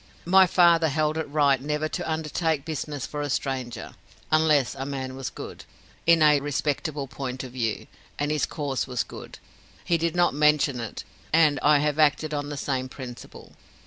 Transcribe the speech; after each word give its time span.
My 0.25 0.47
father 0.47 0.87
held 0.89 1.15
it 1.19 1.29
right 1.29 1.61
never 1.61 1.87
to 1.87 2.11
undertake 2.11 2.65
business 2.65 3.05
for 3.05 3.21
a 3.21 3.29
stranger 3.29 3.93
unless 4.31 4.73
a 4.73 4.83
man 4.83 5.15
was 5.15 5.29
good, 5.29 5.63
in 6.07 6.23
a 6.23 6.39
respectable 6.39 7.05
point 7.07 7.43
of 7.43 7.51
view, 7.51 7.85
and 8.17 8.31
his 8.31 8.47
cause 8.47 8.87
was 8.87 9.03
good, 9.03 9.37
he 9.85 9.99
did 9.99 10.15
not 10.15 10.33
mention 10.33 10.79
it 10.79 11.03
and 11.31 11.59
I 11.61 11.77
have 11.81 11.99
acted 11.99 12.33
on 12.33 12.49
the 12.49 12.57
same 12.57 12.89
principle. 12.89 13.53